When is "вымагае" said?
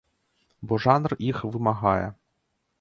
1.53-2.07